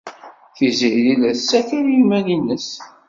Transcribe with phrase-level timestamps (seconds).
[0.55, 2.67] Tiziri la tessakal i yiman-nnes.